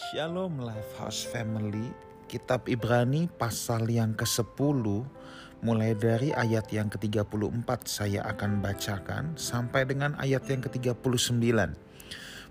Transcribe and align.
Shalom 0.00 0.64
Lifehouse 0.64 1.28
Family 1.28 1.92
Kitab 2.24 2.72
Ibrani 2.72 3.28
pasal 3.28 3.84
yang 3.84 4.16
ke-10 4.16 4.80
Mulai 5.60 5.92
dari 5.92 6.32
ayat 6.32 6.72
yang 6.72 6.88
ke-34 6.88 7.68
saya 7.84 8.24
akan 8.24 8.64
bacakan 8.64 9.36
Sampai 9.36 9.84
dengan 9.84 10.16
ayat 10.16 10.48
yang 10.48 10.64
ke-39 10.64 11.36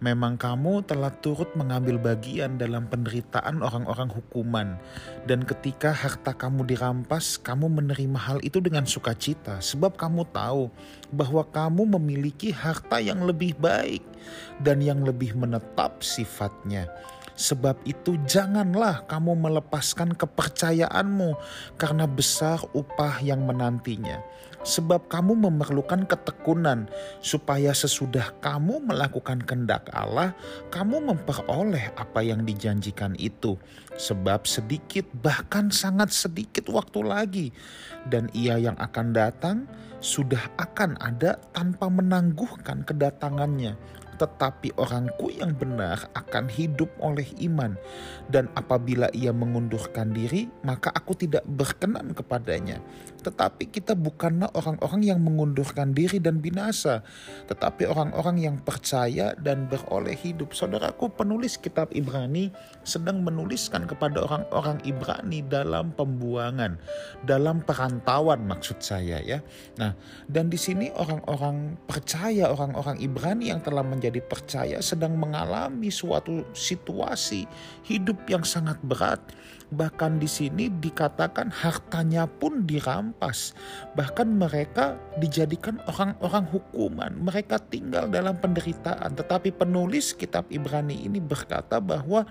Memang 0.00 0.40
kamu 0.40 0.88
telah 0.88 1.12
turut 1.20 1.52
mengambil 1.52 2.00
bagian 2.00 2.56
dalam 2.56 2.88
penderitaan 2.88 3.60
orang-orang 3.60 4.08
hukuman 4.08 4.80
Dan 5.28 5.44
ketika 5.44 5.92
harta 5.92 6.32
kamu 6.32 6.64
dirampas 6.64 7.36
Kamu 7.36 7.68
menerima 7.68 8.24
hal 8.24 8.38
itu 8.40 8.56
dengan 8.64 8.88
sukacita 8.88 9.60
Sebab 9.60 10.00
kamu 10.00 10.24
tahu 10.32 10.72
bahwa 11.12 11.44
kamu 11.44 11.92
memiliki 12.00 12.56
harta 12.56 13.04
yang 13.04 13.20
lebih 13.28 13.52
baik 13.60 14.13
Dan 14.62 14.80
yang 14.84 15.02
lebih 15.02 15.34
menetap 15.36 16.00
sifatnya 16.00 16.88
Sebab 17.34 17.82
itu 17.82 18.14
janganlah 18.30 19.02
kamu 19.10 19.34
melepaskan 19.34 20.14
kepercayaanmu 20.14 21.34
karena 21.74 22.06
besar 22.06 22.62
upah 22.70 23.18
yang 23.26 23.42
menantinya. 23.42 24.22
Sebab 24.64 25.12
kamu 25.12 25.44
memerlukan 25.44 26.08
ketekunan 26.08 26.88
supaya 27.20 27.76
sesudah 27.76 28.32
kamu 28.40 28.80
melakukan 28.88 29.44
kehendak 29.44 29.92
Allah, 29.92 30.32
kamu 30.72 31.04
memperoleh 31.04 31.92
apa 32.00 32.24
yang 32.24 32.48
dijanjikan 32.48 33.12
itu. 33.20 33.60
Sebab 33.98 34.48
sedikit 34.48 35.04
bahkan 35.20 35.68
sangat 35.68 36.16
sedikit 36.16 36.72
waktu 36.72 37.00
lagi 37.04 37.46
dan 38.08 38.32
ia 38.32 38.56
yang 38.56 38.78
akan 38.80 39.12
datang 39.12 39.68
sudah 40.00 40.40
akan 40.56 40.96
ada 41.02 41.36
tanpa 41.52 41.92
menangguhkan 41.92 42.88
kedatangannya 42.88 43.76
tetapi 44.16 44.74
orangku 44.78 45.30
yang 45.34 45.54
benar 45.54 46.10
akan 46.14 46.46
hidup 46.50 46.90
oleh 47.02 47.26
iman. 47.44 47.74
Dan 48.30 48.48
apabila 48.54 49.10
ia 49.12 49.34
mengundurkan 49.34 50.14
diri, 50.14 50.46
maka 50.62 50.90
aku 50.94 51.18
tidak 51.18 51.42
berkenan 51.46 52.14
kepadanya. 52.14 52.78
Tetapi 53.24 53.72
kita 53.72 53.96
bukanlah 53.96 54.52
orang-orang 54.52 55.02
yang 55.02 55.20
mengundurkan 55.24 55.96
diri 55.96 56.20
dan 56.20 56.44
binasa, 56.44 57.00
tetapi 57.48 57.88
orang-orang 57.88 58.36
yang 58.36 58.56
percaya 58.60 59.32
dan 59.40 59.64
beroleh 59.64 60.12
hidup. 60.12 60.52
Saudaraku, 60.52 61.08
penulis 61.08 61.56
kitab 61.56 61.88
Ibrani 61.96 62.52
sedang 62.84 63.24
menuliskan 63.24 63.88
kepada 63.88 64.28
orang-orang 64.28 64.76
Ibrani 64.84 65.40
dalam 65.40 65.96
pembuangan, 65.96 66.76
dalam 67.24 67.64
perantauan 67.64 68.44
maksud 68.44 68.84
saya 68.84 69.24
ya. 69.24 69.40
Nah, 69.80 69.96
dan 70.28 70.52
di 70.52 70.60
sini 70.60 70.92
orang-orang 70.92 71.80
percaya, 71.88 72.52
orang-orang 72.52 73.00
Ibrani 73.00 73.48
yang 73.48 73.64
telah 73.64 73.80
menjadi 73.80 74.13
menjadi 74.14 74.30
percaya 74.30 74.78
sedang 74.78 75.18
mengalami 75.18 75.90
suatu 75.90 76.46
situasi 76.54 77.50
hidup 77.82 78.22
yang 78.30 78.46
sangat 78.46 78.78
berat. 78.86 79.18
Bahkan 79.74 80.22
di 80.22 80.30
sini 80.30 80.70
dikatakan 80.70 81.50
hartanya 81.50 82.30
pun 82.30 82.62
dirampas. 82.62 83.58
Bahkan 83.98 84.38
mereka 84.38 84.94
dijadikan 85.18 85.82
orang-orang 85.90 86.46
hukuman. 86.46 87.10
Mereka 87.26 87.58
tinggal 87.74 88.06
dalam 88.06 88.38
penderitaan. 88.38 89.18
Tetapi 89.18 89.50
penulis 89.50 90.14
kitab 90.14 90.46
Ibrani 90.46 91.02
ini 91.02 91.18
berkata 91.18 91.82
bahwa 91.82 92.22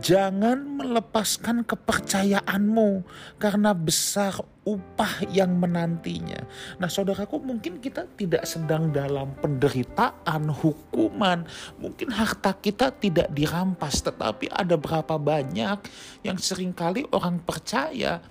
Jangan 0.00 0.80
melepaskan 0.80 1.60
kepercayaanmu 1.68 3.04
karena 3.36 3.76
besar 3.76 4.40
upah 4.64 5.28
yang 5.28 5.60
menantinya. 5.60 6.40
Nah, 6.80 6.88
saudaraku, 6.88 7.36
mungkin 7.36 7.84
kita 7.84 8.08
tidak 8.16 8.48
sedang 8.48 8.88
dalam 8.92 9.36
penderitaan, 9.44 10.48
hukuman, 10.48 11.44
mungkin 11.76 12.08
harta 12.16 12.56
kita 12.56 12.96
tidak 12.96 13.28
dirampas, 13.32 14.00
tetapi 14.00 14.48
ada 14.48 14.80
berapa 14.80 15.20
banyak 15.20 15.78
yang 16.24 16.38
sering 16.40 16.72
kali 16.72 17.04
orang 17.12 17.36
percaya 17.44 18.24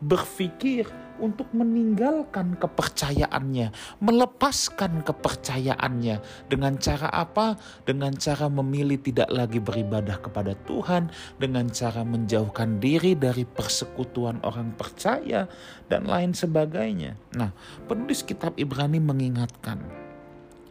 berpikir 0.00 0.88
untuk 1.16 1.48
meninggalkan 1.56 2.60
kepercayaannya, 2.60 3.72
melepaskan 4.04 5.00
kepercayaannya 5.00 6.20
dengan 6.52 6.76
cara 6.76 7.08
apa? 7.08 7.56
Dengan 7.88 8.12
cara 8.16 8.52
memilih 8.52 9.00
tidak 9.00 9.32
lagi 9.32 9.56
beribadah 9.56 10.20
kepada 10.20 10.52
Tuhan, 10.68 11.08
dengan 11.40 11.72
cara 11.72 12.04
menjauhkan 12.04 12.76
diri 12.76 13.16
dari 13.16 13.48
persekutuan 13.48 14.44
orang 14.44 14.76
percaya 14.76 15.48
dan 15.88 16.04
lain 16.04 16.36
sebagainya. 16.36 17.16
Nah, 17.32 17.56
penulis 17.88 18.20
kitab 18.20 18.52
Ibrani 18.60 19.00
mengingatkan 19.00 19.80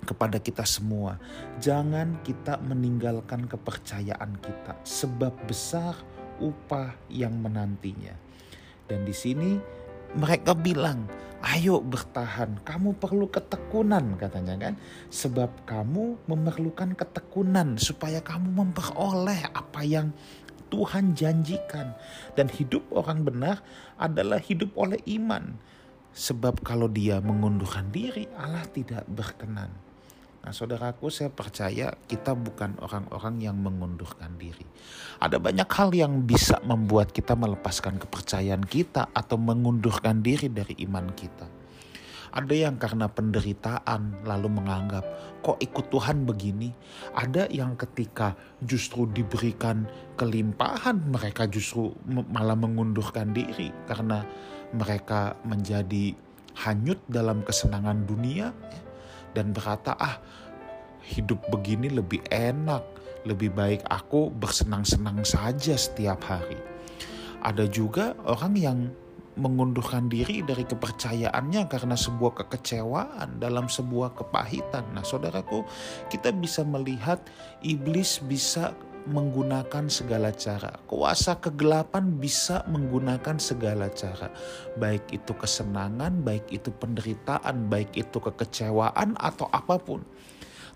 kepada 0.05 0.37
kita 0.37 0.61
semua, 0.61 1.17
jangan 1.57 2.21
kita 2.21 2.61
meninggalkan 2.61 3.49
kepercayaan 3.49 4.37
kita, 4.37 4.77
sebab 4.85 5.33
besar 5.49 5.97
upah 6.37 6.93
yang 7.09 7.33
menantinya. 7.41 8.13
Dan 8.85 9.05
di 9.05 9.13
sini 9.13 9.57
mereka 10.15 10.55
bilang, 10.55 11.09
ayo 11.43 11.83
bertahan, 11.83 12.63
kamu 12.63 12.95
perlu 12.97 13.27
ketekunan 13.29 14.15
katanya 14.17 14.55
kan. 14.57 14.73
Sebab 15.11 15.67
kamu 15.67 16.25
memerlukan 16.25 16.95
ketekunan 16.95 17.77
supaya 17.77 18.23
kamu 18.23 18.49
memperoleh 18.53 19.51
apa 19.53 19.81
yang 19.85 20.09
Tuhan 20.73 21.13
janjikan. 21.13 21.93
Dan 22.33 22.49
hidup 22.49 22.85
orang 22.93 23.21
benar 23.27 23.61
adalah 23.99 24.41
hidup 24.41 24.73
oleh 24.73 24.97
iman. 25.19 25.55
Sebab 26.15 26.63
kalau 26.63 26.87
dia 26.87 27.19
mengundurkan 27.19 27.91
diri, 27.91 28.25
Allah 28.39 28.63
tidak 28.71 29.03
berkenan. 29.11 29.84
Nah, 30.45 30.53
saudaraku, 30.53 31.09
saya 31.09 31.33
percaya 31.33 31.89
kita 32.05 32.37
bukan 32.37 32.77
orang-orang 32.77 33.49
yang 33.49 33.57
mengundurkan 33.57 34.37
diri. 34.37 34.61
Ada 35.17 35.41
banyak 35.41 35.65
hal 35.65 35.89
yang 35.97 36.21
bisa 36.21 36.61
membuat 36.61 37.09
kita 37.09 37.33
melepaskan 37.33 37.97
kepercayaan 37.97 38.61
kita 38.61 39.09
atau 39.09 39.41
mengundurkan 39.41 40.21
diri 40.21 40.53
dari 40.53 40.77
iman 40.85 41.09
kita. 41.17 41.49
Ada 42.29 42.53
yang 42.53 42.77
karena 42.77 43.09
penderitaan 43.09 44.21
lalu 44.21 44.53
menganggap 44.53 45.01
kok 45.41 45.57
ikut 45.57 45.89
Tuhan 45.89 46.29
begini. 46.29 46.69
Ada 47.17 47.49
yang 47.49 47.73
ketika 47.73 48.37
justru 48.61 49.09
diberikan 49.09 49.89
kelimpahan 50.13 51.09
mereka 51.09 51.49
justru 51.49 51.89
malah 52.05 52.59
mengundurkan 52.59 53.33
diri 53.33 53.73
karena 53.89 54.21
mereka 54.77 55.41
menjadi 55.41 56.13
hanyut 56.69 57.01
dalam 57.09 57.41
kesenangan 57.41 58.03
dunia 58.03 58.51
dan 59.35 59.51
berkata, 59.51 59.99
"Ah, 59.99 60.23
hidup 61.03 61.43
begini 61.51 61.91
lebih 61.91 62.23
enak, 62.31 62.81
lebih 63.27 63.51
baik 63.51 63.83
aku 63.91 64.31
bersenang-senang 64.31 65.27
saja 65.27 65.75
setiap 65.75 66.23
hari." 66.23 66.57
Ada 67.43 67.67
juga 67.69 68.15
orang 68.23 68.55
yang 68.55 68.79
mengundurkan 69.35 70.07
diri 70.07 70.39
dari 70.41 70.63
kepercayaannya 70.63 71.67
karena 71.67 71.95
sebuah 71.99 72.39
kekecewaan 72.39 73.37
dalam 73.43 73.67
sebuah 73.67 74.15
kepahitan. 74.15 74.95
Nah, 74.95 75.03
saudaraku, 75.03 75.67
kita 76.07 76.31
bisa 76.31 76.63
melihat 76.63 77.19
iblis 77.59 78.23
bisa 78.23 78.71
menggunakan 79.05 79.87
segala 79.87 80.33
cara. 80.33 80.81
Kuasa 80.89 81.37
kegelapan 81.37 82.17
bisa 82.17 82.65
menggunakan 82.65 83.37
segala 83.37 83.89
cara. 83.93 84.33
Baik 84.77 85.13
itu 85.13 85.31
kesenangan, 85.37 86.25
baik 86.25 86.49
itu 86.49 86.73
penderitaan, 86.73 87.69
baik 87.69 87.93
itu 87.93 88.17
kekecewaan 88.17 89.13
atau 89.17 89.45
apa 89.53 89.77
pun. 89.77 90.01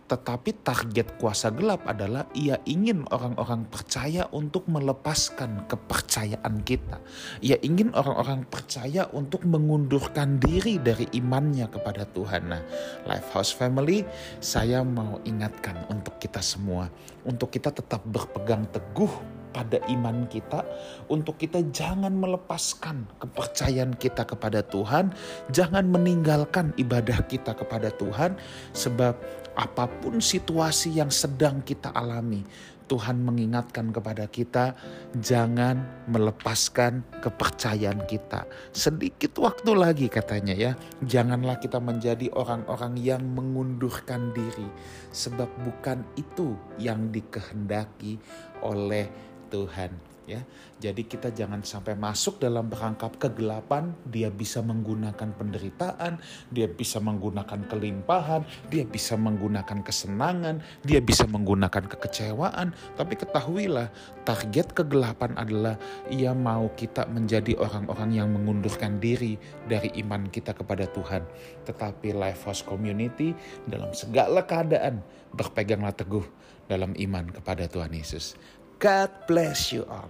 Tetapi 0.10 0.66
target 0.66 1.22
kuasa 1.22 1.54
gelap 1.54 1.86
adalah 1.86 2.26
ia 2.34 2.58
ingin 2.66 3.06
orang-orang 3.14 3.70
percaya 3.70 4.26
untuk 4.34 4.66
melepaskan 4.66 5.70
kepercayaan 5.70 6.66
kita. 6.66 6.98
Ia 7.46 7.62
ingin 7.62 7.94
orang-orang 7.94 8.50
percaya 8.50 9.06
untuk 9.14 9.46
mengundurkan 9.46 10.42
diri 10.42 10.82
dari 10.82 11.06
imannya 11.14 11.70
kepada 11.70 12.10
Tuhan. 12.10 12.50
Nah, 12.50 12.66
Lifehouse 13.06 13.54
Family, 13.54 14.02
saya 14.42 14.82
mau 14.82 15.22
ingatkan 15.30 15.78
untuk 15.94 16.18
kita 16.18 16.42
semua, 16.42 16.90
untuk 17.22 17.54
kita 17.54 17.70
tetap 17.70 18.02
berpegang 18.10 18.66
teguh 18.74 19.39
pada 19.50 19.82
iman 19.90 20.30
kita, 20.30 20.62
untuk 21.10 21.42
kita 21.42 21.66
jangan 21.74 22.14
melepaskan 22.14 23.06
kepercayaan 23.18 23.98
kita 23.98 24.26
kepada 24.26 24.62
Tuhan, 24.66 25.12
jangan 25.50 25.90
meninggalkan 25.90 26.72
ibadah 26.78 27.26
kita 27.26 27.58
kepada 27.58 27.90
Tuhan, 27.94 28.38
sebab 28.72 29.18
apa 29.58 29.86
pun 30.00 30.22
situasi 30.24 30.96
yang 30.96 31.12
sedang 31.12 31.60
kita 31.66 31.92
alami, 31.92 32.46
Tuhan 32.90 33.22
mengingatkan 33.22 33.94
kepada 33.94 34.26
kita, 34.26 34.74
jangan 35.22 35.86
melepaskan 36.10 37.06
kepercayaan 37.22 38.02
kita. 38.10 38.50
Sedikit 38.74 39.38
waktu 39.38 39.78
lagi 39.78 40.10
katanya 40.10 40.58
ya, 40.58 40.72
janganlah 41.06 41.62
kita 41.62 41.78
menjadi 41.78 42.34
orang-orang 42.34 42.98
yang 42.98 43.22
mengundurkan 43.22 44.34
diri, 44.34 44.66
sebab 45.14 45.48
bukan 45.62 46.02
itu 46.18 46.58
yang 46.82 47.14
dikehendaki 47.14 48.18
oleh 48.66 49.06
Tuhan. 49.50 49.92
ya. 50.30 50.42
Jadi 50.80 51.10
kita 51.10 51.34
jangan 51.34 51.66
sampai 51.66 51.98
masuk 51.98 52.38
dalam 52.40 52.70
perangkap 52.70 53.18
kegelapan, 53.18 53.92
dia 54.08 54.30
bisa 54.30 54.62
menggunakan 54.62 55.34
penderitaan, 55.36 56.22
dia 56.54 56.70
bisa 56.70 57.02
menggunakan 57.02 57.66
kelimpahan, 57.68 58.46
dia 58.70 58.86
bisa 58.86 59.18
menggunakan 59.20 59.82
kesenangan, 59.82 60.62
dia 60.86 61.02
bisa 61.04 61.26
menggunakan 61.26 61.90
kekecewaan, 61.90 62.72
tapi 62.96 63.18
ketahuilah 63.18 63.90
target 64.24 64.72
kegelapan 64.72 65.36
adalah 65.36 65.76
ia 66.14 66.32
mau 66.32 66.70
kita 66.78 67.10
menjadi 67.10 67.58
orang-orang 67.58 68.16
yang 68.16 68.30
mengundurkan 68.32 69.02
diri 69.02 69.36
dari 69.68 69.90
iman 70.06 70.30
kita 70.30 70.54
kepada 70.54 70.88
Tuhan. 70.88 71.26
Tetapi 71.66 72.16
Life 72.16 72.46
House 72.46 72.64
Community 72.64 73.34
dalam 73.68 73.92
segala 73.92 74.46
keadaan 74.46 75.02
berpeganglah 75.34 75.92
teguh 75.92 76.24
dalam 76.70 76.94
iman 76.94 77.26
kepada 77.34 77.66
Tuhan 77.66 77.92
Yesus. 77.92 78.38
God 78.80 79.12
bless 79.28 79.74
you 79.74 79.86
all. 79.90 80.10